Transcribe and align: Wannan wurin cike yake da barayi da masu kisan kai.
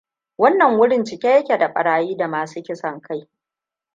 Wannan 0.37 0.77
wurin 0.79 1.03
cike 1.03 1.27
yake 1.29 1.57
da 1.57 1.67
barayi 1.69 2.15
da 2.17 2.27
masu 2.27 2.63
kisan 2.63 3.01
kai. 3.01 3.29